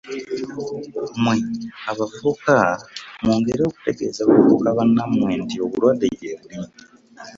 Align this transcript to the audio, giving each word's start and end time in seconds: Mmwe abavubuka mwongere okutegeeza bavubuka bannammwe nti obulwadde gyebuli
Mmwe 1.15 1.35
abavubuka 1.91 2.55
mwongere 3.23 3.61
okutegeeza 3.69 4.21
bavubuka 4.29 4.67
bannammwe 4.77 5.31
nti 5.43 5.55
obulwadde 5.65 6.07
gyebuli 6.19 6.57